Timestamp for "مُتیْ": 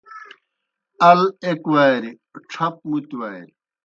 2.89-3.15